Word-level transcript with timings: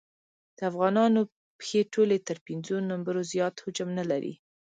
د 0.57 0.59
افغانانو 0.69 1.19
پښې 1.59 1.81
ټولې 1.93 2.17
تر 2.27 2.37
پېنځو 2.45 2.75
نمبرو 2.91 3.21
زیات 3.31 3.55
حجم 3.63 3.89
نه 3.99 4.03
لري. 4.11 4.33